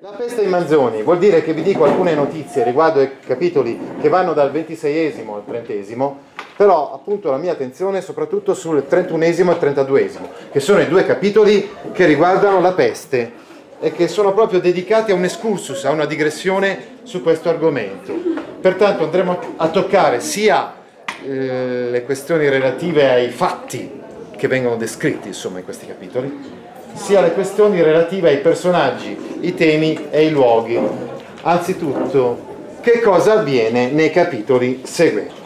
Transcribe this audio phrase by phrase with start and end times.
[0.00, 4.08] La peste ai manzoni vuol dire che vi dico alcune notizie riguardo ai capitoli che
[4.08, 6.14] vanno dal 26esimo al 30esimo,
[6.56, 11.04] però appunto la mia attenzione è soprattutto sul 31esimo e 32esimo, che sono i due
[11.04, 13.32] capitoli che riguardano la peste
[13.80, 18.14] e che sono proprio dedicati a un excursus, a una digressione su questo argomento.
[18.60, 20.74] Pertanto andremo a toccare sia
[21.26, 24.00] eh, le questioni relative ai fatti
[24.36, 26.57] che vengono descritti insomma in questi capitoli,
[26.98, 30.78] sia le questioni relative ai personaggi, i temi e i luoghi.
[31.42, 32.46] Anzitutto,
[32.80, 35.36] che cosa avviene nei capitoli seguenti?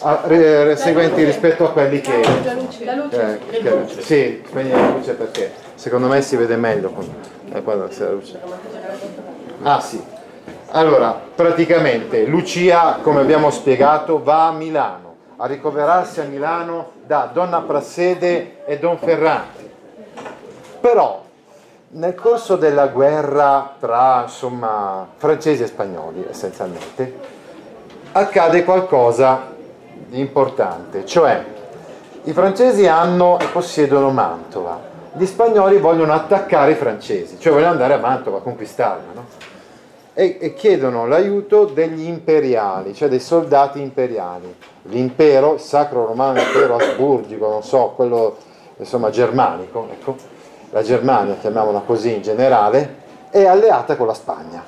[0.00, 2.20] Ah, re, seguenti rispetto a quelli che...
[2.20, 7.08] Eh, che sì, spegni la luce perché secondo me si vede meglio con,
[7.52, 8.40] eh, quando c'è la luce.
[9.62, 10.02] Ah sì.
[10.72, 17.60] Allora, praticamente Lucia, come abbiamo spiegato, va a Milano, a ricoverarsi a Milano da Donna
[17.60, 19.61] Prassede e Don Ferrante
[20.82, 21.22] però
[21.90, 27.14] nel corso della guerra tra insomma, francesi e spagnoli essenzialmente
[28.10, 29.50] accade qualcosa
[30.08, 31.44] di importante, cioè
[32.24, 34.80] i francesi hanno e possiedono Mantova,
[35.12, 39.26] gli spagnoli vogliono attaccare i francesi, cioè vogliono andare a Mantova, a conquistarla, no?
[40.14, 44.54] e, e, chiedono l'aiuto degli imperiali, cioè dei soldati imperiali.
[44.86, 48.36] L'impero, il sacro romano impero asburgico, non so, quello
[48.76, 50.16] insomma germanico, ecco,
[50.72, 53.00] la Germania, chiamiamola così in generale,
[53.30, 54.64] è alleata con la Spagna.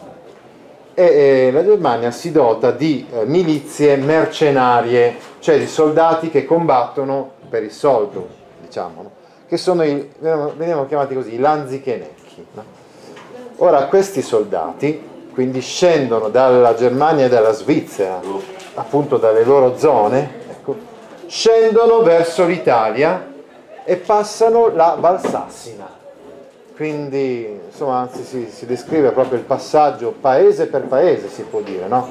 [0.93, 7.33] E, e la Germania si dota di eh, milizie mercenarie, cioè di soldati che combattono
[7.49, 8.29] per il soldo,
[8.61, 9.11] diciamo, no?
[9.49, 12.47] che sono i, venivano chiamati così, i lanzichenecchi.
[12.53, 12.65] No?
[13.57, 18.21] Ora questi soldati quindi scendono dalla Germania e dalla Svizzera,
[18.75, 20.77] appunto dalle loro zone, ecco,
[21.27, 23.33] scendono verso l'Italia
[23.85, 26.03] e passano la Valsassina.
[26.75, 31.87] Quindi, insomma, anzi si, si, descrive proprio il passaggio paese per paese, si può dire,
[31.87, 32.11] no?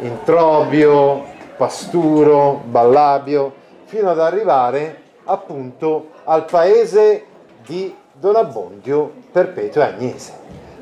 [0.00, 1.24] Introbio,
[1.56, 3.52] Pasturo, Ballabio,
[3.86, 7.24] fino ad arrivare appunto al paese
[7.66, 10.32] di Don Abbondio Perpetuo e Agnese.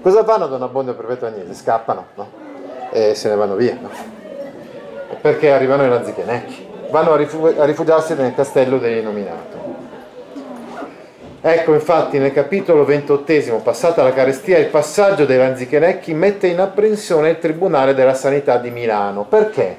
[0.02, 1.54] Cosa fanno Don Abbondio Perpetuo e Agnese?
[1.54, 2.30] Scappano, no?
[2.90, 3.88] E se ne vanno via, no?
[5.22, 6.66] Perché arrivano i Lanzichenecchi.
[6.90, 9.75] Vanno a, rifugiarsi nel castello dell'Inominato.
[11.48, 17.30] Ecco infatti nel capitolo ventottesimo, passata la carestia, il passaggio dei Lanzichenecchi mette in apprensione
[17.30, 19.26] il Tribunale della Sanità di Milano.
[19.26, 19.76] Perché?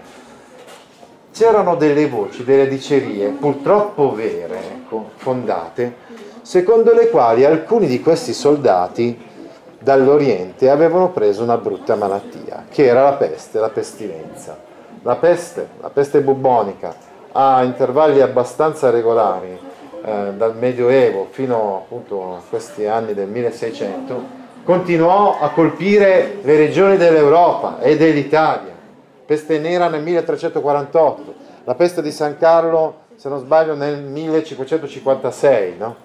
[1.34, 5.94] C'erano delle voci, delle dicerie, purtroppo vere, ecco, fondate,
[6.42, 9.20] secondo le quali alcuni di questi soldati
[9.78, 14.58] dall'Oriente avevano preso una brutta malattia, che era la peste, la pestilenza.
[15.02, 16.96] La peste, la peste bubbonica,
[17.34, 19.67] a intervalli abbastanza regolari,
[20.08, 26.96] eh, dal Medioevo fino appunto a questi anni del 1600, continuò a colpire le regioni
[26.96, 28.72] dell'Europa e dell'Italia.
[29.26, 31.34] Peste nera nel 1348,
[31.66, 35.76] la peste di San Carlo, se non sbaglio, nel 1556.
[35.78, 35.96] No?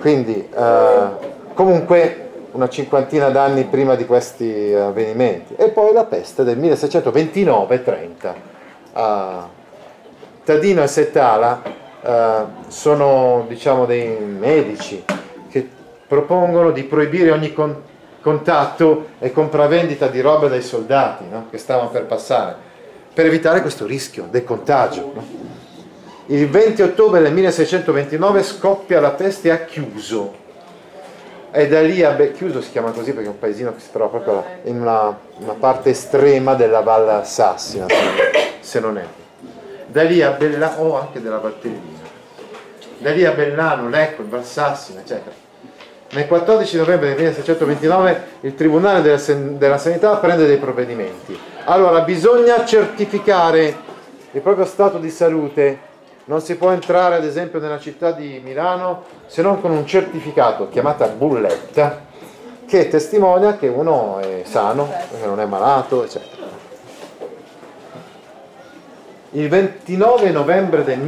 [0.00, 1.06] Quindi eh,
[1.52, 5.54] comunque una cinquantina d'anni prima di questi avvenimenti.
[5.56, 8.32] E poi la peste del 1629-30.
[8.94, 9.00] Uh,
[10.44, 11.73] Tadino e Setala
[12.04, 15.02] eh, sono diciamo dei medici
[15.48, 15.66] che
[16.06, 17.80] propongono di proibire ogni con-
[18.20, 21.46] contatto e compravendita di roba dai soldati no?
[21.50, 22.56] che stavano per passare,
[23.12, 25.12] per evitare questo rischio del contagio.
[25.14, 25.26] No?
[26.26, 30.42] Il 20 ottobre del 1629 scoppia la peste a Chiuso,
[31.50, 33.90] e da lì a Be- Chiuso si chiama così perché è un paesino che si
[33.92, 37.86] trova proprio in una, una parte estrema della Val Sassina,
[38.60, 39.04] se non è.
[39.86, 41.93] Da lì a Bella o anche della Valtellina
[42.98, 45.34] da lì a Bellano, Lecco, Valsassina, eccetera.
[46.10, 49.20] Nel 14 novembre del 1629 il Tribunale della,
[49.56, 51.36] della Sanità prende dei provvedimenti.
[51.64, 53.76] Allora bisogna certificare
[54.30, 55.92] il proprio stato di salute.
[56.26, 60.68] Non si può entrare ad esempio nella città di Milano se non con un certificato
[60.68, 62.12] chiamata bulletta
[62.66, 66.42] che testimonia che uno è sano, che non è malato, eccetera.
[69.32, 71.00] Il 29 novembre del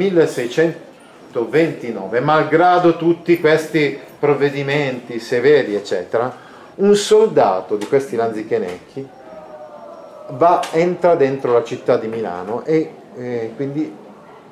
[1.31, 6.44] 1629, malgrado tutti questi provvedimenti severi, eccetera,
[6.76, 9.08] un soldato di questi lanzichenecchi
[10.31, 13.94] va, entra dentro la città di Milano e eh, quindi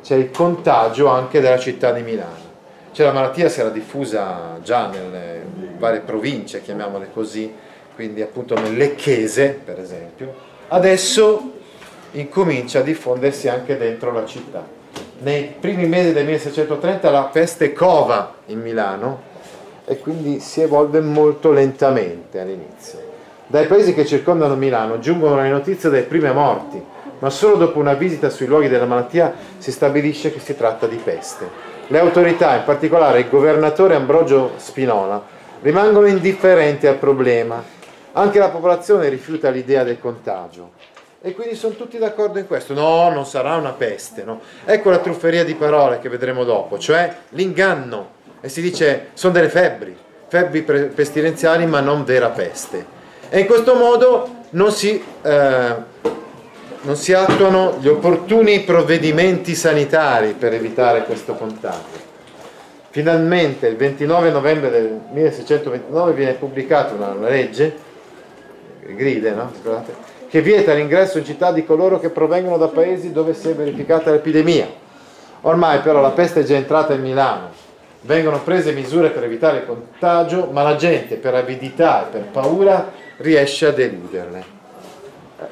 [0.02, 2.52] c'è il contagio anche della città di Milano.
[2.92, 5.42] Cioè la malattia si era diffusa già nelle
[5.78, 7.52] varie province, chiamiamole così,
[7.94, 10.32] quindi appunto nel Lecchese per esempio,
[10.68, 11.52] adesso
[12.12, 14.73] incomincia a diffondersi anche dentro la città.
[15.20, 19.32] Nei primi mesi del 1630 la peste cova in Milano
[19.86, 23.12] e quindi si evolve molto lentamente all'inizio.
[23.46, 26.82] Dai paesi che circondano Milano giungono le notizie delle prime morti,
[27.20, 30.96] ma solo dopo una visita sui luoghi della malattia si stabilisce che si tratta di
[30.96, 31.48] peste.
[31.86, 35.22] Le autorità, in particolare il governatore Ambrogio Spinola,
[35.62, 37.62] rimangono indifferenti al problema.
[38.12, 40.70] Anche la popolazione rifiuta l'idea del contagio.
[41.26, 42.74] E quindi sono tutti d'accordo in questo.
[42.74, 44.24] No, non sarà una peste.
[44.24, 44.42] No?
[44.66, 48.10] Ecco la trufferia di parole che vedremo dopo, cioè l'inganno.
[48.42, 49.96] E si dice sono delle febbri,
[50.28, 52.84] febbri pestilenziali ma non vera peste.
[53.30, 55.74] E in questo modo non si, eh,
[56.82, 62.02] non si attuano gli opportuni provvedimenti sanitari per evitare questo contagio.
[62.90, 67.74] Finalmente il 29 novembre del 1629 viene pubblicata una, legge,
[68.80, 69.50] gride, no?
[69.58, 73.54] Scusate, che vieta l'ingresso in città di coloro che provengono da paesi dove si è
[73.54, 74.66] verificata l'epidemia.
[75.42, 77.50] Ormai però la peste è già entrata in Milano,
[78.00, 82.90] vengono prese misure per evitare il contagio, ma la gente per avidità e per paura
[83.18, 84.44] riesce a deluderle.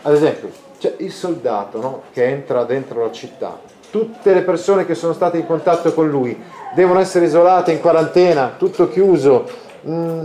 [0.02, 0.50] Ad esempio,
[0.80, 2.02] c'è il soldato no?
[2.12, 6.36] che entra dentro la città, tutte le persone che sono state in contatto con lui
[6.74, 9.48] devono essere isolate in quarantena, tutto chiuso,
[9.86, 10.24] mm,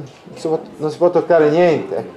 [0.77, 2.16] non si può toccare niente.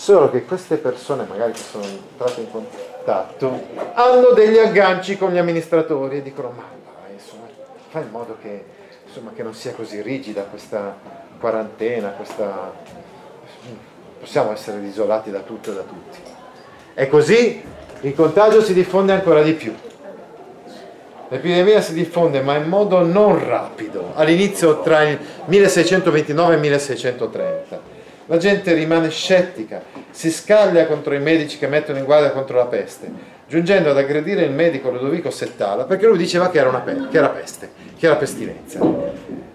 [0.00, 5.36] Solo che queste persone, magari che sono entrate in contatto, hanno degli agganci con gli
[5.36, 6.64] amministratori e dicono: Ma
[7.02, 7.44] dai, insomma,
[7.90, 8.64] fai in modo che,
[9.06, 10.96] insomma, che non sia così rigida questa
[11.38, 12.72] quarantena, questa...
[14.20, 16.18] possiamo essere isolati da tutto e da tutti.
[16.94, 17.62] E così
[18.00, 19.74] il contagio si diffonde ancora di più.
[21.28, 27.89] L'epidemia si diffonde ma in modo non rapido, all'inizio tra il 1629 e il 1630.
[28.30, 29.82] La gente rimane scettica,
[30.12, 33.10] si scaglia contro i medici che mettono in guardia contro la peste,
[33.48, 37.18] giungendo ad aggredire il medico Ludovico Settala perché lui diceva che era, una pe- che
[37.18, 38.78] era peste, che era pestilenza.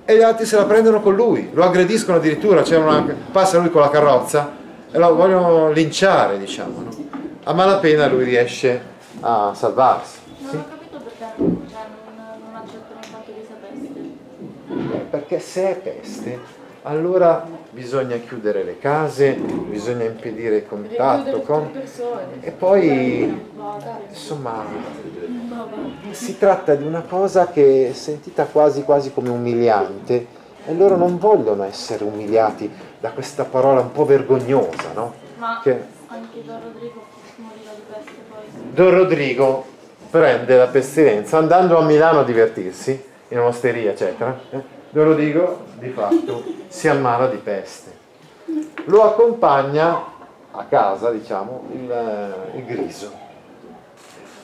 [0.04, 3.80] E gli altri se la prendono con lui, lo aggrediscono addirittura, una, passa lui con
[3.80, 4.52] la carrozza
[4.92, 6.82] e lo vogliono linciare, diciamo.
[6.82, 6.90] No?
[7.46, 8.82] A malapena lui riesce
[9.22, 10.20] a salvarsi.
[10.50, 10.58] Sì?
[15.16, 16.40] perché se è peste,
[16.86, 21.72] allora bisogna chiudere le case, bisogna impedire il contatto con...
[22.40, 23.52] e poi
[24.08, 24.66] insomma
[26.12, 30.28] si tratta di una cosa che è sentita quasi quasi come umiliante
[30.66, 35.14] e loro non vogliono essere umiliati da questa parola un po' vergognosa, no?
[35.38, 35.72] Ma che...
[36.08, 37.04] anche Don Rodrigo
[37.38, 38.74] moriva di peste poi.
[38.74, 39.66] Don Rodrigo
[40.12, 44.75] prende la pestilenza andando a Milano a divertirsi in un'osteria eccetera eh?
[44.96, 47.92] Ve lo dico, di fatto si ammala di peste.
[48.86, 50.06] Lo accompagna
[50.52, 53.12] a casa, diciamo, il, eh, il griso.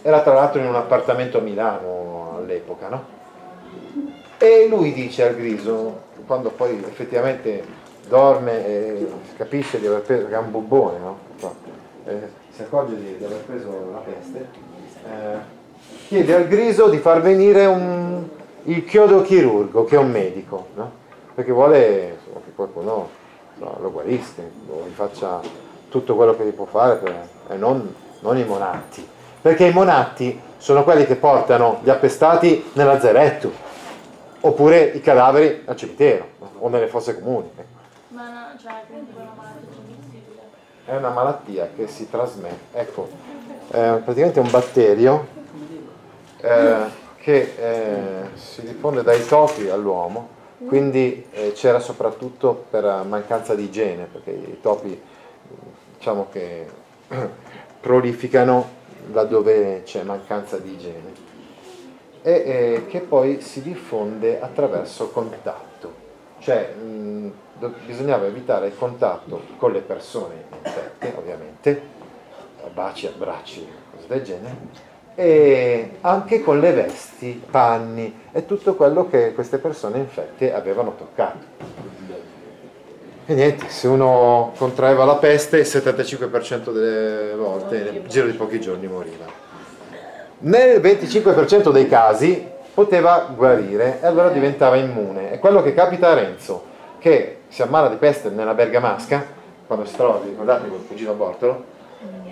[0.01, 3.05] Era tra l'altro in un appartamento a Milano all'epoca, no?
[4.38, 7.63] E lui dice al griso, quando poi effettivamente
[8.10, 11.17] dorme e capisce di aver preso, che è un bubbone, no?
[12.03, 14.48] Eh, si accorge di, di, aver preso la peste,
[15.05, 15.38] eh,
[16.08, 18.27] chiede al griso di far venire un,
[18.63, 21.00] il chiodo chirurgo, che è un medico, no?
[21.34, 23.10] perché vuole insomma, che qualcuno
[23.56, 25.39] no, lo guarisca, lo faccia
[25.89, 29.08] tutto quello che gli può fare, per, e non, non, i monatti,
[29.41, 33.51] perché i monatti sono quelli che portano gli appestati nell'azzeretto,
[34.41, 36.27] oppure i cadaveri al cimitero
[36.60, 37.50] o nelle fosse comuni.
[37.56, 37.80] Ecco.
[38.10, 39.70] Ma no, cioè, quindi è una malattia?
[40.86, 43.10] È una malattia che si trasmette, ecco,
[43.70, 45.39] è praticamente un batterio.
[46.38, 53.63] Eh, che eh, si diffonde dai topi all'uomo, quindi eh, c'era soprattutto per mancanza di
[53.63, 55.00] igiene, perché i topi
[55.98, 56.68] diciamo che
[57.80, 58.80] prolificano
[59.12, 61.30] laddove c'è mancanza di igiene.
[62.24, 65.94] E eh, che poi si diffonde attraverso contatto,
[66.40, 71.82] cioè mh, do- bisognava evitare il contatto con le persone infette, ovviamente,
[72.74, 74.56] baci, abbracci, cose del genere,
[75.15, 81.80] e anche con le vesti, panni e tutto quello che queste persone infette avevano toccato.
[83.25, 88.60] E niente, se uno contraeva la peste, il 75% delle volte nel giro di pochi
[88.60, 89.25] giorni moriva.
[90.39, 95.32] Nel 25% dei casi poteva guarire e allora diventava immune.
[95.32, 96.63] È quello che capita a Renzo,
[97.00, 99.24] che si ammala di peste nella Bergamasca,
[99.68, 101.63] quando si trova, ricordate, col cugino Bortolo,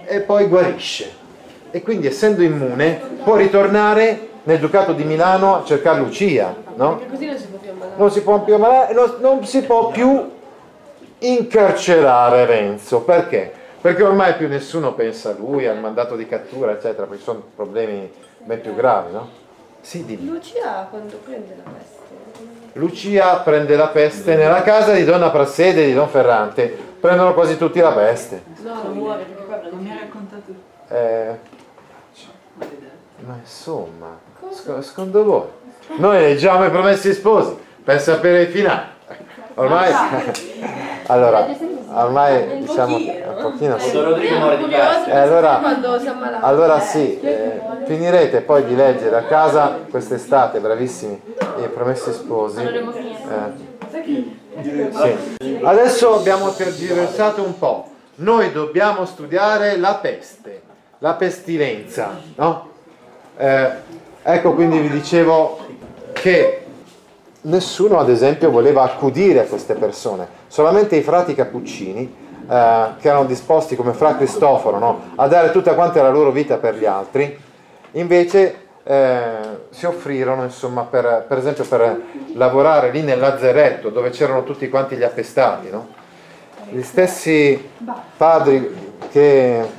[0.05, 1.27] e poi guarisce.
[1.71, 6.97] E quindi essendo immune può ritornare nel Ducato di Milano a cercare Lucia, no?
[6.97, 7.95] Perché così non si può più ammalare.
[7.97, 10.31] non si può più ammalare, non, non si può più
[11.19, 13.01] incarcerare Renzo.
[13.01, 13.51] Perché?
[13.81, 18.11] Perché ormai più nessuno pensa a lui, al mandato di cattura, eccetera, perché sono problemi
[18.39, 19.29] ben più gravi, no?
[19.81, 20.27] Sì, dimmi.
[20.27, 21.97] Lucia quando prende la peste.
[22.73, 26.87] Lucia prende la peste nella casa di Donna Prassede e di Don Ferrante.
[26.99, 28.43] Prendono quasi tutti la peste.
[28.63, 30.53] No, non muore perché qua Non mi ha raccontato
[30.89, 31.48] Eh.
[33.29, 34.17] Ma insomma,
[34.49, 35.47] sc- secondo voi?
[35.97, 38.97] Noi leggiamo i promessi sposi per sapere il finale.
[39.53, 39.93] Ormai,
[41.05, 41.45] allora,
[41.93, 43.91] ormai diciamo un pochino sì.
[43.91, 45.11] Peste.
[45.11, 45.61] Eh, allora-.
[46.41, 51.21] Allora sì, eh, finirete poi di leggere a casa quest'estate, bravissimi,
[51.63, 52.63] i promessi sposi.
[52.63, 53.53] Eh,
[54.91, 55.59] sì.
[55.61, 57.89] Adesso abbiamo tergiversato un po'.
[58.15, 60.63] Noi dobbiamo studiare la peste,
[60.97, 62.68] la pestilenza, no?
[63.41, 63.69] Eh,
[64.21, 65.59] ecco quindi vi dicevo
[66.11, 66.65] che
[67.43, 72.01] nessuno ad esempio voleva accudire a queste persone, solamente i frati cappuccini
[72.49, 75.01] eh, che erano disposti come fra Cristoforo no?
[75.15, 77.39] a dare tutta quanta la loro vita per gli altri,
[77.91, 79.31] invece eh,
[79.69, 81.97] si offrirono insomma per, per esempio per
[82.33, 85.87] lavorare lì nel lazzeretto dove c'erano tutti quanti gli appestati, no?
[86.71, 87.69] gli stessi
[88.17, 89.78] padri che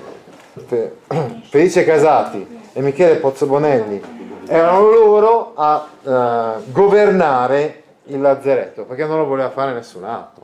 [0.66, 0.96] Fe-
[1.48, 9.26] Felice Casati e Michele Pozzobonelli erano loro a eh, governare il lazzeretto perché non lo
[9.26, 10.42] voleva fare nessun altro.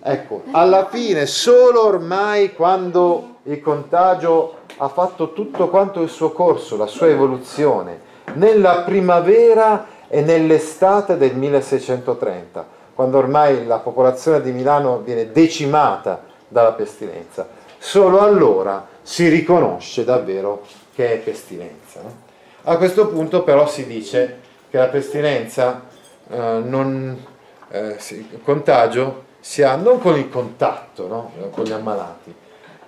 [0.00, 6.76] Ecco, alla fine, solo ormai quando il contagio ha fatto tutto quanto il suo corso,
[6.76, 8.00] la sua evoluzione,
[8.34, 16.72] nella primavera e nell'estate del 1630, quando ormai la popolazione di Milano viene decimata dalla
[16.72, 17.46] pestilenza,
[17.78, 22.00] solo allora si riconosce davvero che è pestilenza.
[22.62, 25.82] A questo punto però si dice che la pestilenza
[26.28, 27.24] eh, non,
[27.70, 31.32] eh, il contagio si ha non con il contatto no?
[31.52, 32.34] con gli ammalati,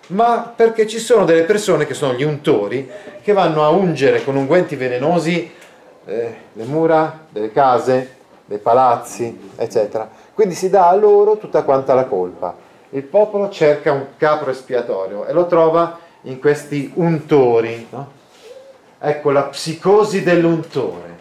[0.09, 2.91] ma perché ci sono delle persone che sono gli untori
[3.23, 5.51] che vanno a ungere con unguenti velenosi
[6.05, 10.09] eh, le mura delle case, dei palazzi, eccetera.
[10.35, 12.69] Quindi si dà a loro tutta quanta la colpa.
[12.91, 17.87] Il popolo cerca un capro espiatorio e lo trova in questi untori.
[17.91, 18.11] no?
[18.99, 21.19] Ecco la psicosi dell'untore.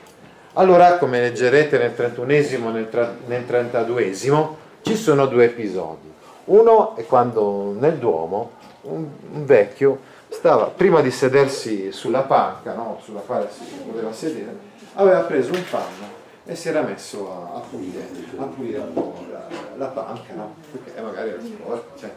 [0.53, 6.11] Allora, come leggerete nel 31esimo e nel, tra- nel 32esimo, ci sono due episodi.
[6.45, 12.99] Uno è quando nel Duomo un, un vecchio stava, prima di sedersi sulla panca, no,
[13.03, 14.57] sulla quale si voleva sedere,
[14.95, 19.25] aveva preso un panno e si era messo a, a pulire, a pulire un po'
[19.31, 20.55] la, la panca, no?
[20.71, 21.97] perché magari era sporca.
[21.97, 22.11] cioè.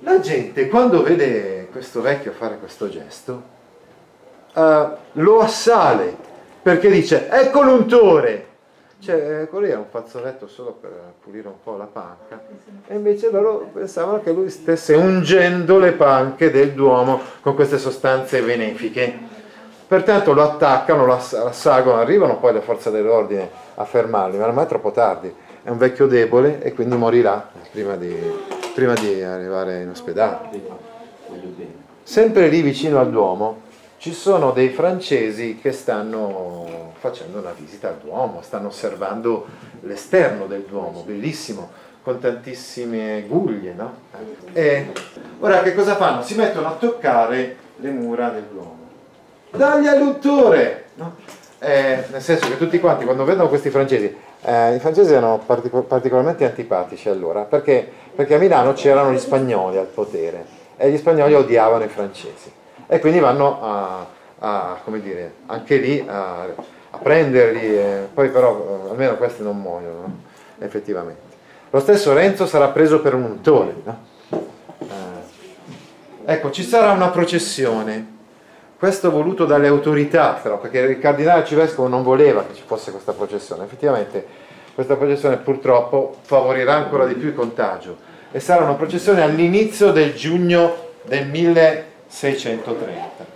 [0.00, 3.42] La gente quando vede questo vecchio fare questo gesto,
[4.54, 6.16] eh, lo assale
[6.62, 8.46] perché dice ecco l'untore
[8.98, 10.90] cioè quello lì era un fazzoletto solo per
[11.22, 12.42] pulire un po' la panca
[12.86, 18.42] e invece loro pensavano che lui stesse ungendo le panche del Duomo con queste sostanze
[18.42, 19.29] benefiche
[19.90, 24.64] pertanto lo attaccano, lo ass- assagono arrivano poi le forze dell'ordine a fermarli ma ormai
[24.64, 28.16] è troppo tardi è un vecchio debole e quindi morirà prima di,
[28.72, 30.88] prima di arrivare in ospedale
[32.04, 33.62] Sempre lì vicino al Duomo
[33.98, 39.46] ci sono dei francesi che stanno facendo una visita al Duomo, stanno osservando
[39.80, 41.68] l'esterno del Duomo, bellissimo,
[42.02, 43.94] con tantissime guglie, no?
[44.52, 44.92] E
[45.40, 46.22] ora che cosa fanno?
[46.22, 48.79] Si mettono a toccare le mura del Duomo.
[49.50, 50.84] Dagli all'untore!
[50.94, 51.16] No?
[51.58, 55.82] Eh, nel senso che tutti quanti quando vedono questi francesi, eh, i francesi erano partico-
[55.82, 61.34] particolarmente antipatici allora, perché, perché a Milano c'erano gli spagnoli al potere e gli spagnoli
[61.34, 62.50] odiavano i francesi
[62.86, 64.06] e quindi vanno a,
[64.38, 66.46] a, come dire, anche lì a,
[66.90, 70.16] a prenderli, e poi però eh, almeno questi non muoiono, no?
[70.58, 71.20] effettivamente.
[71.70, 73.74] Lo stesso Renzo sarà preso per un untore.
[73.84, 73.98] no?
[74.78, 78.18] Eh, ecco, ci sarà una processione,
[78.80, 83.12] questo voluto dalle autorità però, perché il cardinale arcivescovo non voleva che ci fosse questa
[83.12, 84.24] processione, effettivamente
[84.74, 87.98] questa processione purtroppo favorirà ancora di più il contagio.
[88.32, 93.26] E sarà una processione all'inizio del giugno del 1630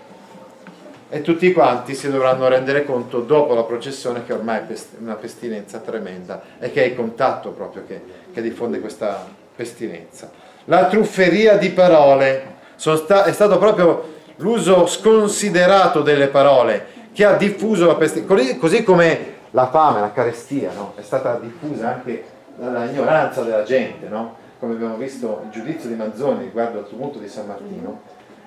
[1.11, 5.79] e tutti quanti si dovranno rendere conto dopo la processione che ormai è una pestilenza
[5.81, 8.01] tremenda e che è il contatto proprio che,
[8.33, 10.31] che diffonde questa pestilenza.
[10.65, 17.87] La trufferia di parole sta, è stato proprio l'uso sconsiderato delle parole che ha diffuso
[17.87, 20.95] la pestilenza, così come la fame, la carestia, no?
[20.97, 22.25] è stata diffusa anche
[22.57, 24.37] dalla ignoranza della gente, no?
[24.59, 28.01] come abbiamo visto il giudizio di Manzoni riguardo al tumulto di San Martino.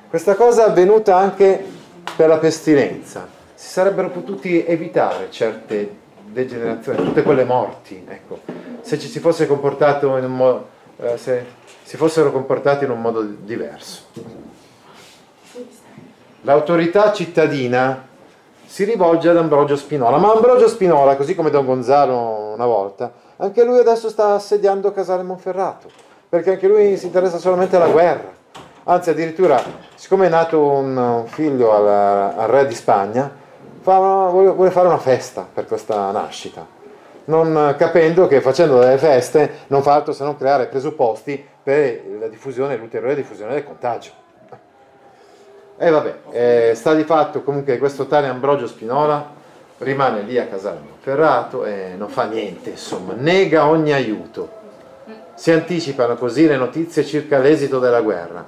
[0.09, 1.63] Questa cosa è avvenuta anche
[2.15, 3.27] per la pestilenza.
[3.53, 8.39] Si sarebbero potuti evitare certe degenerazioni, tutte quelle morti, ecco,
[8.81, 10.67] se ci si fosse comportato in un modo,
[10.97, 11.45] eh, se
[11.83, 14.03] si fossero comportati in un modo diverso.
[16.47, 18.07] L'autorità cittadina
[18.65, 23.65] si rivolge ad Ambrogio Spinola, ma Ambrogio Spinola, così come Don Gonzalo una volta, anche
[23.65, 25.89] lui adesso sta assediando Casale Monferrato,
[26.29, 28.31] perché anche lui si interessa solamente alla guerra.
[28.85, 29.61] Anzi, addirittura,
[29.95, 31.85] siccome è nato un figlio al,
[32.37, 33.29] al re di Spagna,
[33.81, 36.65] fa, vuole fare una festa per questa nascita,
[37.25, 42.27] non capendo che facendo delle feste non fa altro se non creare presupposti per la
[42.27, 44.25] diffusione, l'ulteriore diffusione del contagio.
[45.79, 49.35] E vabbè, eh, sta di fatto comunque che questo tale Ambrogio Spinola
[49.77, 54.49] rimane lì a Casale Ferrato e non fa niente, insomma, nega ogni aiuto.
[55.35, 58.43] Si anticipano così le notizie circa l'esito della guerra.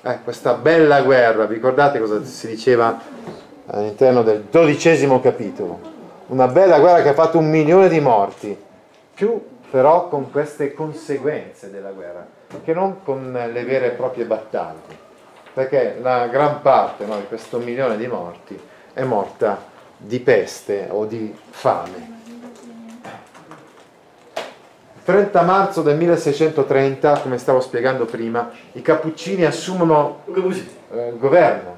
[0.00, 2.98] Eh, questa bella guerra, vi ricordate cosa si diceva
[3.66, 5.92] all'interno del dodicesimo capitolo?
[6.28, 8.56] Una bella guerra che ha fatto un milione di morti,
[9.12, 9.38] più
[9.70, 12.26] però con queste conseguenze della guerra,
[12.64, 15.03] che non con le vere e proprie battaglie
[15.54, 18.60] perché la gran parte no, di questo milione di morti
[18.92, 22.12] è morta di peste o di fame.
[25.04, 31.76] 30 marzo del 1630, come stavo spiegando prima, i Cappuccini assumono eh, il governo,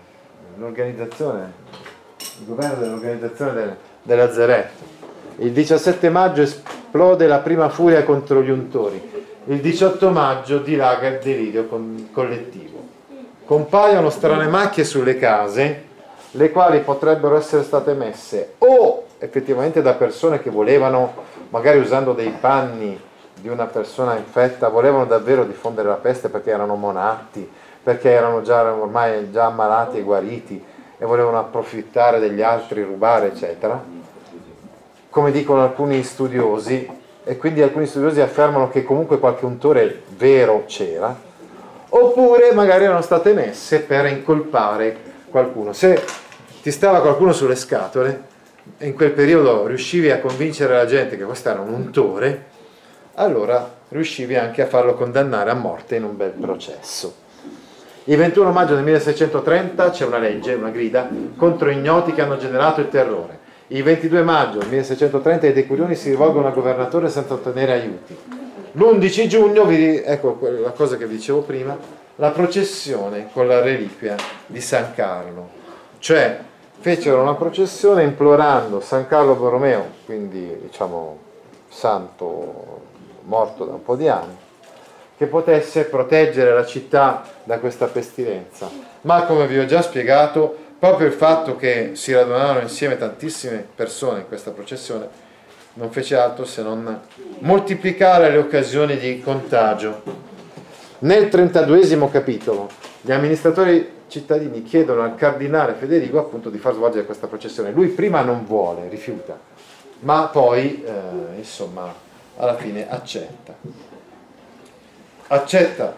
[0.57, 1.53] l'organizzazione,
[2.38, 4.94] il governo dell'organizzazione del, del Lazzaretto.
[5.38, 9.24] Il 17 maggio esplode la prima furia contro gli untori.
[9.46, 11.68] Il 18 maggio dilaga il delirio
[12.12, 12.86] collettivo
[13.46, 15.85] compaiono strane macchie sulle case,
[16.32, 21.14] le quali potrebbero essere state messe o effettivamente da persone che volevano,
[21.50, 23.00] magari usando dei panni
[23.40, 27.48] di una persona infetta, volevano davvero diffondere la peste perché erano monatti,
[27.82, 30.62] perché erano già ormai già ammalati e guariti
[30.98, 33.80] e volevano approfittare degli altri, rubare, eccetera.
[35.09, 41.26] Come dicono alcuni studiosi, e quindi alcuni studiosi affermano che comunque qualche untore vero c'era,
[41.88, 44.96] oppure magari erano state messe per incolpare
[45.31, 45.72] qualcuno.
[45.72, 46.03] Se
[46.62, 48.35] ti stava qualcuno sulle scatole
[48.79, 52.44] e in quel periodo riuscivi a convincere la gente che questo era un untore,
[53.14, 57.25] allora riuscivi anche a farlo condannare a morte in un bel processo.
[58.05, 62.81] Il 21 maggio del 1630 c'è una legge, una grida, contro ignoti che hanno generato
[62.81, 63.38] il terrore.
[63.68, 68.16] Il 22 maggio del 1630 i decurioni si rivolgono al governatore senza ottenere aiuti.
[68.79, 71.79] L'11 giugno, vi, ecco la cosa che vi dicevo prima,
[72.17, 75.49] la processione con la reliquia di San Carlo.
[75.99, 76.39] Cioè
[76.79, 81.19] fecero una processione implorando San Carlo Borromeo, quindi diciamo
[81.71, 82.81] santo
[83.23, 84.37] morto da un po' di anni,
[85.17, 88.69] che potesse proteggere la città da questa pestilenza.
[89.03, 94.19] Ma come vi ho già spiegato, proprio il fatto che si radunarono insieme tantissime persone
[94.19, 95.25] in questa processione
[95.77, 97.01] non fece altro se non
[97.41, 100.03] moltiplicare le occasioni di contagio.
[101.01, 102.69] Nel 32 capitolo
[103.01, 107.73] gli amministratori cittadini chiedono al cardinale Federico appunto di far svolgere questa processione.
[107.73, 109.39] Lui prima non vuole, rifiuta,
[110.01, 111.93] ma poi eh, insomma
[112.37, 113.55] alla fine accetta.
[115.29, 115.95] Accetta,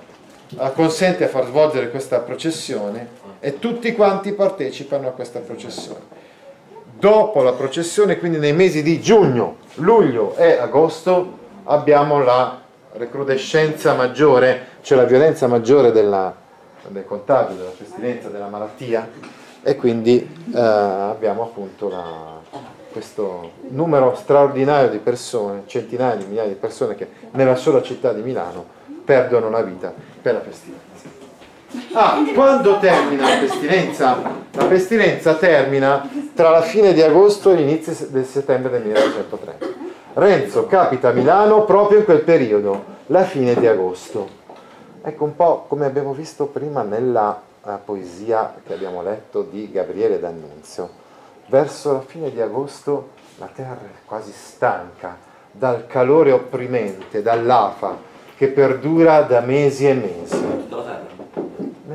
[0.75, 6.17] consente a far svolgere questa processione e tutti quanti partecipano a questa processione
[6.98, 12.61] dopo la processione, quindi nei mesi di giugno, luglio e agosto, abbiamo la
[12.92, 16.34] recrudescenza maggiore, cioè la violenza maggiore della,
[16.88, 19.08] del contagio, della pestilenza, della malattia
[19.62, 20.18] e quindi
[20.54, 22.40] eh, abbiamo appunto la,
[22.90, 28.22] questo numero straordinario di persone, centinaia di migliaia di persone che nella sola città di
[28.22, 30.88] Milano perdono la vita per la pestilenza.
[31.92, 34.16] Ah, quando termina la pestilenza?
[34.52, 39.66] La pestilenza termina tra la fine di agosto e l'inizio del settembre del 1930.
[40.14, 44.28] Renzo capita a Milano proprio in quel periodo, la fine di agosto.
[45.02, 50.18] Ecco un po' come abbiamo visto prima nella eh, poesia che abbiamo letto di Gabriele
[50.18, 50.88] D'Annunzio.
[51.46, 55.16] Verso la fine di agosto la terra è quasi stanca,
[55.50, 57.96] dal calore opprimente, dall'afa
[58.37, 60.46] che perdura da mesi e mesi.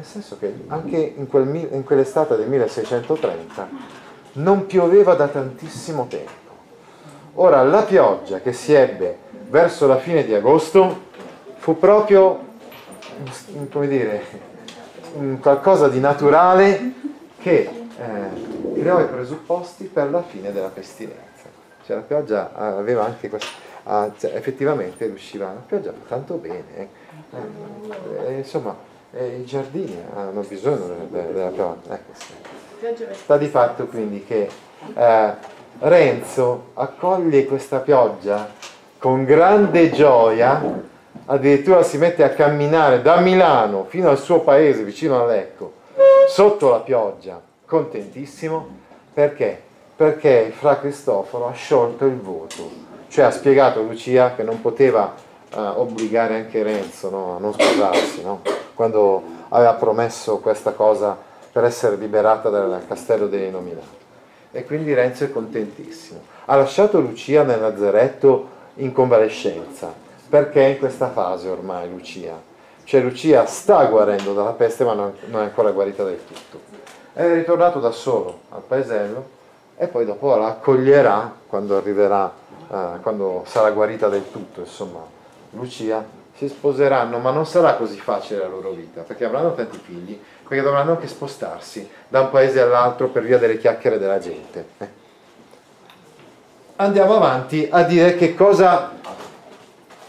[0.03, 3.69] Nel senso che anche in, quel, in quell'estate del 1630
[4.33, 6.51] non pioveva da tantissimo tempo.
[7.35, 11.03] Ora, la pioggia che si ebbe verso la fine di agosto
[11.55, 12.37] fu proprio,
[13.71, 14.21] come dire,
[15.39, 16.91] qualcosa di naturale
[17.39, 21.47] che eh, creò i presupposti per la fine della pestilenza.
[21.85, 23.47] Cioè la pioggia aveva anche questo,
[23.83, 26.87] ah, cioè, effettivamente riusciva, la pioggia fa tanto bene, eh.
[28.27, 31.93] Eh, insomma eh, i giardini hanno bisogno della, della pioggia.
[31.93, 33.05] Ecco, sì.
[33.11, 34.49] Sta di fatto quindi che
[34.95, 35.33] eh,
[35.79, 38.49] Renzo accoglie questa pioggia
[38.97, 40.61] con grande gioia,
[41.25, 45.73] addirittura si mette a camminare da Milano fino al suo paese vicino a Lecco,
[46.27, 48.67] sotto la pioggia, contentissimo,
[49.13, 49.61] perché?
[49.95, 52.69] Perché Fra Cristoforo ha sciolto il voto,
[53.09, 55.13] cioè ha spiegato a Lucia che non poteva
[55.53, 58.41] uh, obbligare anche Renzo no, a non sposarsi, no?
[58.73, 61.17] Quando aveva promesso questa cosa
[61.51, 64.01] per essere liberata dal castello dei nominati.
[64.51, 66.21] E quindi Renzo è contentissimo.
[66.45, 69.93] Ha lasciato Lucia nel lazzaretto in convalescenza.
[70.29, 72.33] Perché in questa fase ormai Lucia?
[72.83, 76.59] Cioè Lucia sta guarendo dalla peste ma non, non è ancora guarita del tutto.
[77.13, 79.41] È ritornato da solo al paesello
[79.77, 82.31] e poi dopo la accoglierà quando arriverà,
[82.71, 84.99] eh, quando sarà guarita del tutto, insomma,
[85.51, 86.03] Lucia,
[86.35, 90.63] si sposeranno, ma non sarà così facile la loro vita, perché avranno tanti figli, perché
[90.63, 94.65] dovranno anche spostarsi da un paese all'altro per via delle chiacchiere della gente.
[94.77, 95.01] Eh
[96.77, 98.91] andiamo avanti a dire che cosa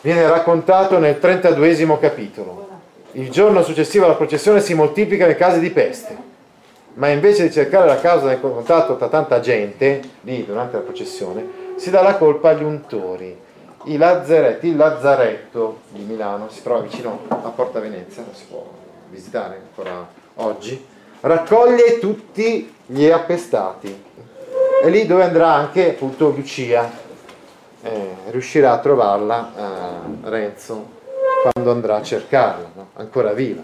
[0.01, 2.69] viene raccontato nel 32 capitolo.
[3.13, 6.17] Il giorno successivo alla processione si moltiplicano i casi di peste,
[6.95, 11.63] ma invece di cercare la causa del contatto tra tanta gente, lì durante la processione,
[11.77, 13.43] si dà la colpa agli untori.
[13.87, 18.67] I lazzaretti, il lazzaretto di Milano si trova vicino a Porta Venezia, lo si può
[19.11, 20.83] visitare ancora oggi,
[21.21, 24.03] raccoglie tutti gli appestati,
[24.83, 26.91] e lì dove andrà anche appunto Lucia,
[27.83, 31.03] eh, riuscirà a trovarla eh, Renzo
[31.43, 32.89] quando andrà a cercarla, no?
[32.95, 33.61] ancora viva.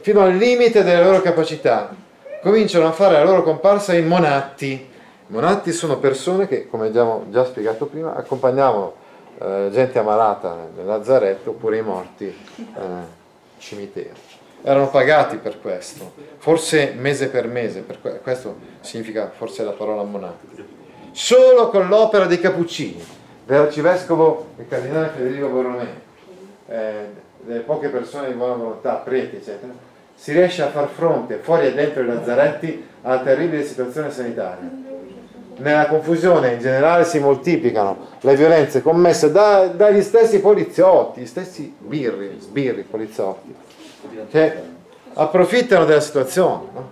[0.00, 1.94] Fino al limite delle loro capacità,
[2.40, 4.94] cominciano a fare la loro comparsa i monatti.
[5.28, 8.94] Monatti sono persone che, come abbiamo già spiegato prima, accompagnavano
[9.38, 13.14] eh, gente ammalata nel lazzaretto oppure i morti eh,
[13.58, 14.36] cimitero
[14.68, 20.64] erano pagati per questo, forse mese per mese, per questo significa forse la parola monati.
[21.12, 23.00] Solo con l'opera dei Cappuccini,
[23.44, 26.04] dell'arcivescovo e cardinale Federico Borromeo,
[26.66, 27.06] eh,
[27.42, 29.72] delle poche persone di buona volontà, preti, eccetera,
[30.16, 34.68] si riesce a far fronte fuori e dentro i lazzaretti alla terribile situazione sanitaria.
[35.58, 41.74] Nella confusione in generale si moltiplicano le violenze commesse da, dagli stessi poliziotti, gli stessi
[41.78, 43.54] birri, sbirri poliziotti
[44.30, 44.52] che
[45.14, 46.64] approfittano della situazione.
[46.72, 46.90] No?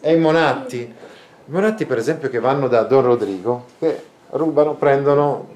[0.00, 5.48] E i monatti, i monatti per esempio che vanno da Don Rodrigo, che rubano, prendono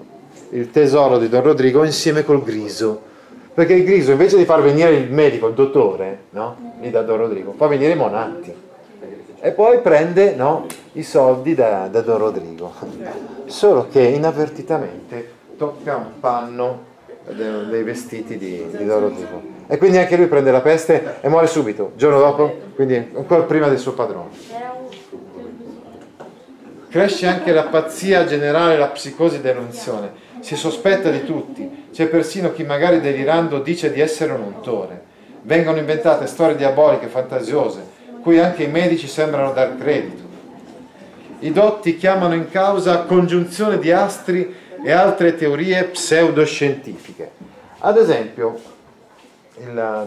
[0.50, 3.00] il tesoro di Don Rodrigo insieme col griso,
[3.54, 6.74] perché il griso invece di far venire il medico, il dottore, no?
[6.80, 8.64] lì da Don Rodrigo, fa venire i monatti
[9.40, 10.66] e poi prende no,
[10.96, 12.72] i soldi da, da Don Rodrigo,
[13.46, 16.94] solo che inavvertitamente tocca un panno
[17.28, 21.48] dei vestiti di, di Don Rodrigo e quindi anche lui prende la peste e muore
[21.48, 24.30] subito, giorno dopo, quindi ancora prima del suo padrone.
[26.88, 30.24] Cresce anche la pazzia generale, la psicosi dell'unzione.
[30.40, 35.02] Si sospetta di tutti, c'è persino chi magari delirando dice di essere un untore.
[35.42, 37.80] Vengono inventate storie diaboliche, fantasiose,
[38.22, 40.25] cui anche i medici sembrano dar credito.
[41.40, 47.30] I dotti chiamano in causa congiunzione di astri e altre teorie pseudoscientifiche.
[47.80, 48.58] Ad esempio,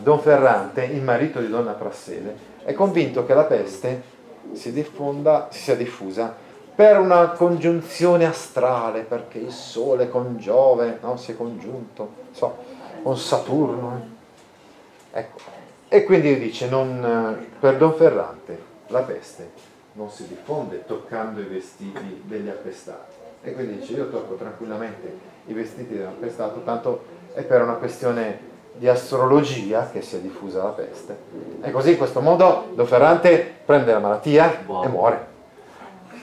[0.01, 4.01] Don Ferrante, il marito di Donna Prassede, è convinto che la peste
[4.53, 6.35] si diffonda, si sia diffusa
[6.73, 11.15] per una congiunzione astrale, perché il Sole con Giove no?
[11.17, 12.57] si è congiunto, so,
[13.03, 14.07] con Saturno.
[15.11, 15.37] Ecco.
[15.89, 22.23] E quindi dice, non, per Don Ferrante la peste non si diffonde toccando i vestiti
[22.25, 23.15] degli appestati.
[23.41, 28.87] E quindi dice, io tocco tranquillamente i vestiti dell'appestato, tanto è per una questione di
[28.87, 31.17] astrologia che si è diffusa la peste.
[31.61, 35.27] E così in questo modo Don Ferrante prende la malattia e muore.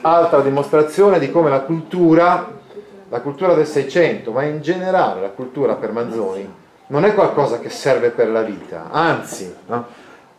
[0.01, 2.47] Altra dimostrazione di come la cultura,
[3.09, 6.51] la cultura del Seicento, ma in generale la cultura per Manzoni,
[6.87, 9.85] non è qualcosa che serve per la vita, anzi, no?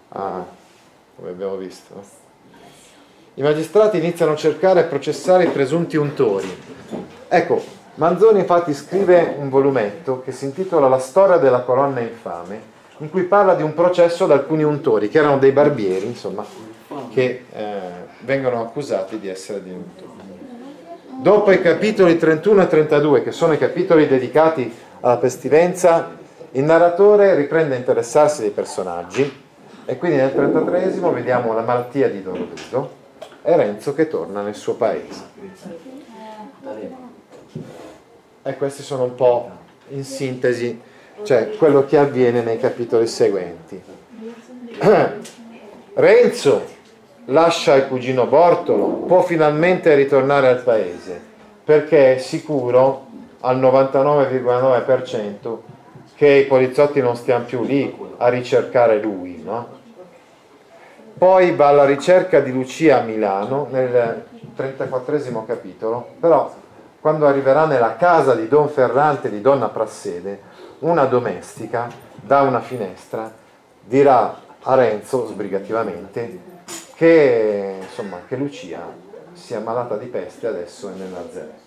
[0.08, 0.44] ah,
[1.16, 2.26] come abbiamo visto?
[3.38, 6.48] I magistrati iniziano a cercare e processare i presunti untori.
[7.28, 7.62] Ecco,
[7.94, 12.60] Manzoni infatti scrive un volumetto che si intitola La storia della colonna infame,
[12.98, 16.44] in cui parla di un processo ad alcuni untori, che erano dei barbieri, insomma,
[17.12, 17.64] che eh,
[18.22, 20.26] vengono accusati di essere dei untori.
[21.20, 26.10] Dopo i capitoli 31 e 32, che sono i capitoli dedicati alla pestilenza,
[26.50, 29.44] il narratore riprende a interessarsi dei personaggi
[29.84, 32.97] e quindi nel 33 vediamo la malattia di Don Rodrigo
[33.42, 35.22] e Renzo che torna nel suo paese.
[38.42, 39.50] E questi sono un po'
[39.88, 40.80] in sintesi,
[41.22, 43.82] cioè quello che avviene nei capitoli seguenti.
[45.94, 46.76] Renzo
[47.26, 51.26] lascia il cugino Bortolo, può finalmente ritornare al paese
[51.68, 53.06] perché è sicuro
[53.40, 55.56] al 99,9%
[56.14, 59.42] che i poliziotti non stiano più lì a ricercare lui.
[59.44, 59.77] No?
[61.18, 66.54] Poi va alla ricerca di Lucia a Milano nel 34 capitolo, però
[67.00, 70.40] quando arriverà nella casa di Don Ferrante di Donna Prassede,
[70.80, 73.32] una domestica da una finestra
[73.82, 76.38] dirà a Renzo sbrigativamente
[76.94, 78.80] che, insomma, che Lucia
[79.32, 81.66] sia malata di peste adesso è nel Nazareno.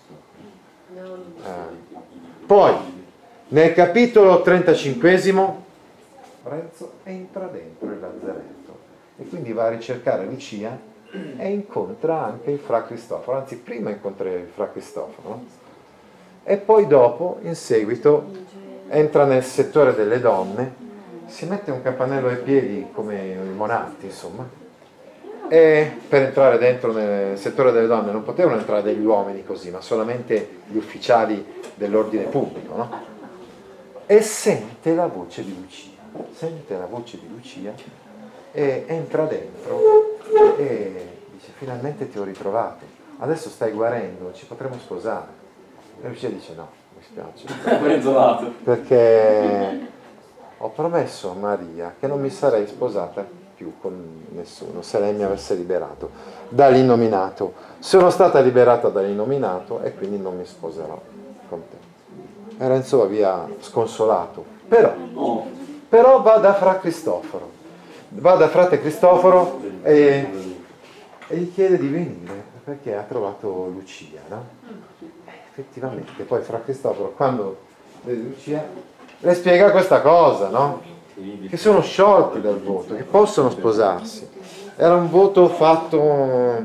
[1.44, 2.46] Eh.
[2.46, 2.74] Poi,
[3.48, 5.10] nel capitolo 35
[6.44, 8.61] Renzo entra dentro il Lazzaretto
[9.22, 10.76] e quindi va a ricercare Lucia
[11.36, 15.60] e incontra anche il fra Cristoforo, anzi prima incontra il fra Cristoforo
[16.44, 18.24] e poi dopo, in seguito,
[18.88, 20.74] entra nel settore delle donne,
[21.26, 24.48] si mette un campanello ai piedi come i monatti, insomma,
[25.48, 29.80] e per entrare dentro nel settore delle donne non potevano entrare degli uomini così, ma
[29.80, 32.90] solamente gli ufficiali dell'ordine pubblico, no?
[34.06, 35.90] E sente la voce di Lucia,
[36.32, 37.72] sente la voce di Lucia
[38.52, 39.80] e entra dentro
[40.56, 42.84] e dice finalmente ti ho ritrovato,
[43.18, 45.40] adesso stai guarendo, ci potremo sposare.
[46.02, 47.46] E Lucia dice no, mi spiace.
[48.62, 49.88] Perché
[50.58, 55.22] ho promesso a Maria che non mi sarei sposata più con nessuno se lei mi
[55.22, 56.10] avesse liberato
[56.48, 57.54] dall'innominato.
[57.78, 61.00] Sono stata liberata dall'innominato e quindi non mi sposerò
[61.48, 62.64] con te.
[62.64, 64.44] E Renzo va via sconsolato.
[64.68, 64.94] Però,
[65.88, 67.51] però va da fra Cristoforo.
[68.14, 70.26] Va da frate Cristoforo e,
[71.28, 74.20] e gli chiede di venire perché ha trovato Lucia.
[74.28, 74.44] No?
[75.52, 77.58] effettivamente, poi fra Cristoforo, quando
[78.02, 78.64] vede Lucia,
[79.18, 80.80] le spiega questa cosa, no?
[81.48, 84.26] Che sono sciolti dal voto, che possono sposarsi.
[84.76, 86.64] Era un voto fatto eh,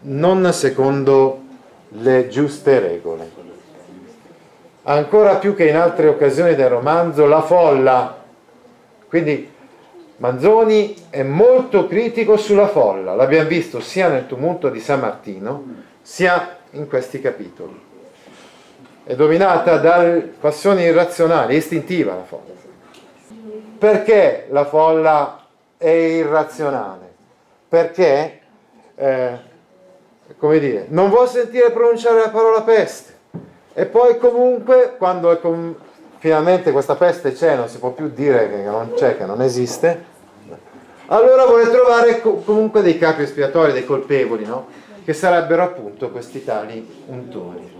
[0.00, 1.40] non secondo
[1.90, 3.46] le giuste regole.
[4.84, 8.16] Ancora più che in altre occasioni del romanzo, la folla.
[9.06, 9.50] Quindi
[10.18, 15.62] Manzoni è molto critico sulla folla, l'abbiamo visto sia nel tumulto di San Martino,
[16.02, 17.80] sia in questi capitoli.
[19.04, 22.52] È dominata da passioni irrazionali, istintiva la folla.
[23.78, 27.12] Perché la folla è irrazionale?
[27.68, 28.40] Perché,
[28.96, 29.38] eh,
[30.36, 33.14] come dire, non vuol sentire pronunciare la parola peste.
[33.72, 35.76] E poi comunque, quando com-
[36.18, 40.16] finalmente questa peste c'è, non si può più dire che non c'è, che non esiste,
[41.06, 44.66] allora vuole trovare co- comunque dei capi espiatori, dei colpevoli, no?
[45.04, 47.76] che sarebbero appunto questi tali untori.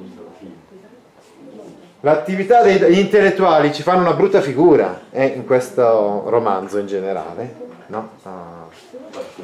[2.01, 7.55] L'attività degli intellettuali ci fanno una brutta figura eh, in questo romanzo in generale,
[7.87, 8.11] no?
[8.23, 8.67] ah.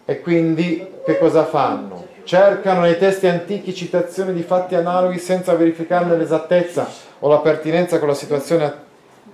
[0.07, 2.04] E quindi che cosa fanno?
[2.25, 8.09] Cercano nei testi antichi citazioni di fatti analoghi senza verificarne l'esattezza o la pertinenza con
[8.09, 8.73] la situazione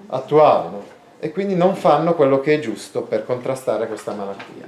[0.09, 0.85] attuale no?
[1.20, 4.66] e quindi non fanno quello che è giusto per contrastare questa malattia.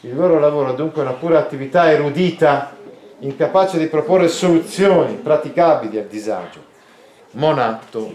[0.00, 2.74] Il loro lavoro dunque è una pura attività erudita,
[3.20, 6.64] incapace di proporre soluzioni praticabili al disagio.
[7.32, 8.12] Monatto.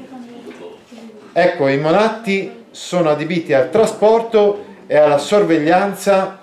[1.32, 6.40] Ecco, i monatti sono adibiti al trasporto e alla sorveglianza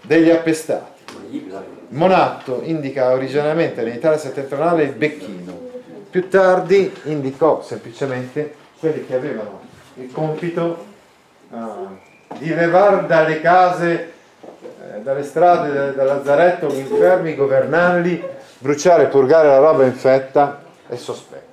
[0.00, 1.75] degli appestati.
[1.88, 5.58] Monatto indica originariamente nell'Italia settentrionale il becchino,
[6.10, 9.60] più tardi indicò semplicemente quelli che avevano
[9.94, 10.84] il compito
[11.50, 11.58] uh,
[12.38, 14.12] di levare dalle case
[14.96, 18.22] eh, dalle strade, dal lazzaretto, gli infermi, governarli,
[18.58, 21.45] bruciare, purgare la roba infetta e sospetta.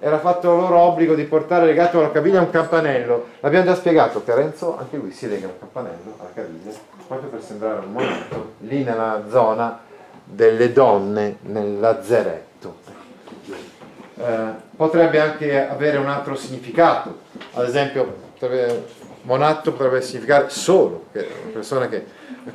[0.00, 3.26] Era fatto loro obbligo di portare legato alla caviglia un campanello.
[3.40, 6.70] L'abbiamo già spiegato che Renzo, anche lui si lega un campanello alla caviglia,
[7.06, 9.80] proprio per sembrare un monito, lì nella zona
[10.24, 12.76] delle donne, nel lazzeretto.
[14.16, 14.36] Eh,
[14.76, 17.18] potrebbe anche avere un altro significato,
[17.54, 18.26] ad esempio
[19.22, 21.06] monatto potrebbe significare solo
[21.52, 22.04] persone che,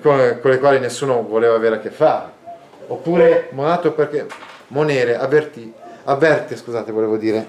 [0.02, 2.42] con, con, le quali nessuno voleva avere a che fare.
[2.88, 4.28] Oppure Monato perché
[4.68, 5.72] Monere avverti,
[6.06, 7.46] avverte, scusate, volevo dire.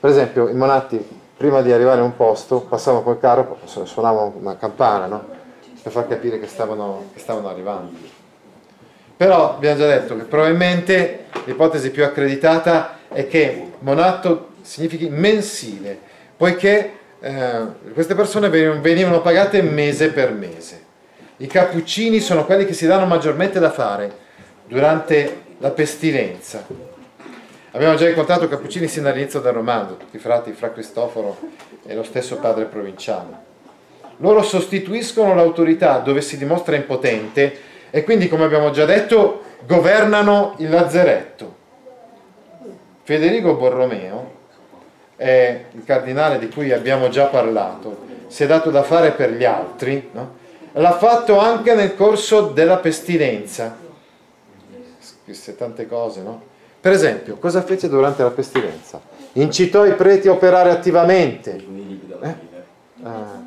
[0.00, 1.04] Per esempio, i Monatti
[1.36, 5.24] prima di arrivare a un posto passavano col carro, suonavano una campana, no?
[5.82, 7.96] Per far capire che stavano, che stavano arrivando.
[9.16, 15.98] Però abbiamo già detto che probabilmente l'ipotesi più accreditata è che Monatto significhi mensile,
[16.36, 20.84] poiché eh, queste persone venivano pagate mese per mese.
[21.38, 24.12] I cappuccini sono quelli che si danno maggiormente da fare
[24.66, 26.64] durante la pestilenza.
[27.78, 31.38] Abbiamo già incontrato Cappuccini sin dall'inizio del romanzo, tutti i frati Fra Cristoforo
[31.86, 33.36] e lo stesso padre provinciale.
[34.16, 37.56] Loro sostituiscono l'autorità dove si dimostra impotente
[37.90, 41.54] e quindi, come abbiamo già detto, governano il lazzeretto.
[43.04, 44.32] Federico Borromeo
[45.14, 49.44] è il cardinale di cui abbiamo già parlato, si è dato da fare per gli
[49.44, 50.34] altri, no?
[50.72, 53.76] l'ha fatto anche nel corso della pestilenza.
[54.98, 56.56] Scrisse tante cose, no?
[56.80, 59.00] Per esempio, cosa fece durante la pestilenza?
[59.32, 61.64] Incitò i preti a operare attivamente.
[62.22, 62.34] Eh?
[63.02, 63.42] Ah.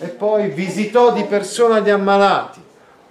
[0.00, 2.60] E poi visitò di persona gli ammalati.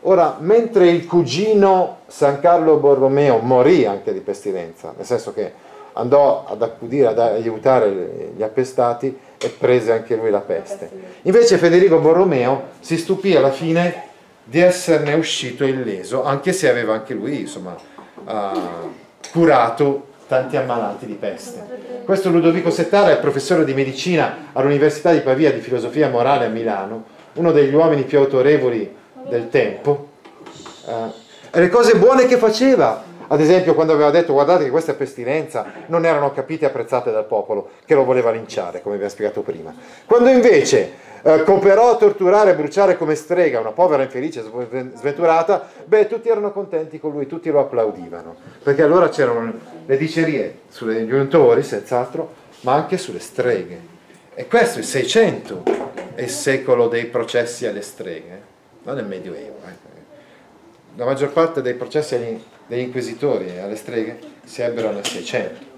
[0.01, 5.51] Ora, mentre il cugino San Carlo Borromeo morì anche di pestilenza, nel senso che
[5.93, 10.89] andò ad accudire, ad aiutare gli appestati e prese anche lui la peste.
[11.23, 14.07] Invece Federico Borromeo si stupì alla fine
[14.43, 17.75] di esserne uscito illeso, anche se aveva anche lui insomma,
[18.23, 18.91] uh,
[19.31, 22.01] curato tanti ammalati di peste.
[22.05, 27.03] Questo Ludovico Settara è professore di medicina all'Università di Pavia di filosofia morale a Milano,
[27.33, 28.95] uno degli uomini più autorevoli
[29.27, 30.09] del tempo.
[30.85, 31.11] Uh,
[31.51, 35.65] e le cose buone che faceva ad esempio quando aveva detto guardate che questa pestilenza
[35.87, 39.73] non erano capite e apprezzate dal popolo che lo voleva linciare, come abbiamo spiegato prima.
[40.05, 44.43] Quando invece eh, cooperò a torturare e bruciare come strega una povera infelice
[44.95, 49.53] sventurata, beh, tutti erano contenti con lui, tutti lo applaudivano, perché allora c'erano
[49.85, 53.97] le dicerie sugli untori, senz'altro, ma anche sulle streghe.
[54.33, 55.63] E questo il 600
[56.15, 58.41] è il secolo dei processi alle streghe,
[58.83, 59.57] non nel Medioevo.
[59.65, 59.87] Eh.
[60.95, 65.68] La maggior parte dei processi degli inquisitori alle streghe si ebbero nel 600.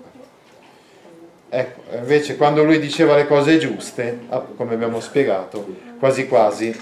[1.54, 5.66] Ecco, invece quando lui diceva le cose giuste, ah, come abbiamo spiegato,
[6.00, 6.74] quasi quasi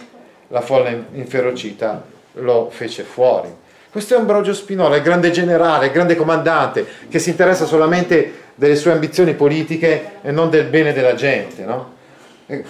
[0.50, 2.04] la folla inferocita
[2.34, 3.50] lo fece fuori.
[3.92, 8.76] Questo è Ambrogio Spinola, il grande generale, il grande comandante, che si interessa solamente delle
[8.76, 11.66] sue ambizioni politiche e non del bene della gente.
[11.66, 11.94] No?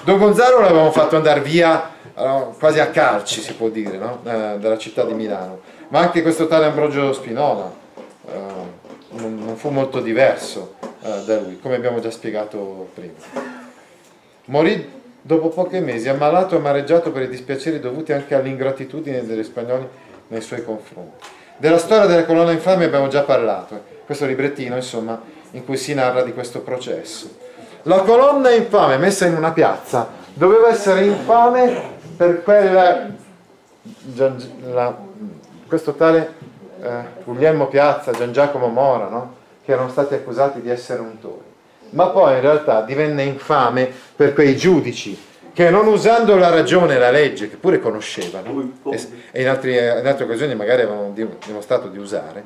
[0.03, 4.21] Don Gonzalo l'avevamo fatto andare via uh, quasi a calci, si può dire, no?
[4.23, 7.71] uh, dalla città di Milano ma anche questo tale Ambrogio Spinola
[8.27, 8.38] eh,
[9.12, 13.13] non, fu molto diverso eh, da lui, come abbiamo già spiegato prima.
[14.45, 19.88] Morì dopo pochi mesi, ammalato e amareggiato per i dispiaceri dovuti anche all'ingratitudine degli spagnoli
[20.27, 21.25] nei suoi confronti.
[21.57, 26.23] Della storia della colonna infame abbiamo già parlato, questo librettino insomma in cui si narra
[26.23, 27.38] di questo processo.
[27.83, 33.07] La colonna infame messa in una piazza doveva essere infame per quella
[34.71, 34.97] la,
[35.67, 36.33] questo tale
[36.81, 39.35] eh, Guglielmo Piazza, Gian Giacomo Mora, no?
[39.69, 41.45] Che erano stati accusati di essere untori.
[41.91, 45.15] Ma poi in realtà divenne infame per quei giudici
[45.53, 48.71] che non usando la ragione e la legge, che pure conoscevano,
[49.32, 52.43] e in, altri, in altre occasioni magari avevano dimostrato di usare,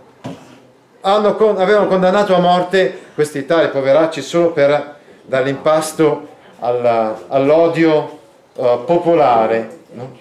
[1.00, 6.28] hanno, avevano condannato a morte questi tali poveracci solo per dare l'impasto
[6.60, 8.20] all'odio
[8.56, 9.78] uh, popolare.
[9.94, 10.12] No?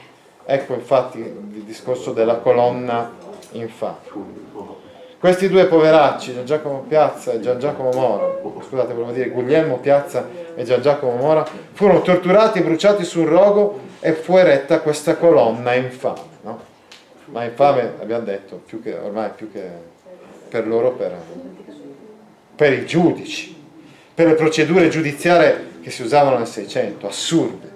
[0.45, 3.11] Ecco infatti il discorso della colonna
[3.53, 4.51] infame.
[5.23, 10.29] Questi due poveracci, Gian Giacomo Piazza e Gian Giacomo Mora, scusate, volevo dire Guglielmo Piazza
[10.57, 15.75] e Gian Giacomo Mora, furono torturati e bruciati sul rogo e fu eretta questa colonna
[15.75, 16.21] infame.
[16.43, 16.61] No?
[17.27, 19.65] Ma infame, abbiamo detto, più che, ormai più che
[20.49, 21.15] per loro, per,
[22.57, 23.55] per i giudici,
[24.13, 27.71] per le procedure giudiziarie che si usavano nel Seicento, assurde.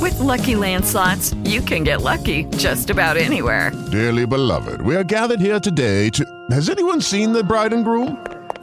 [0.00, 3.70] With lucky landslots, you can get lucky just about anywhere.
[3.90, 6.24] Dearly beloved, we are gathered here today to.
[6.50, 8.16] Has anyone seen the bride and groom?